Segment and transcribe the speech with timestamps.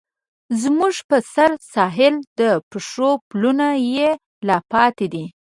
[0.61, 4.09] زموږ په سره ساحل، د پښو پلونه یې
[4.47, 5.25] لا پاتې دي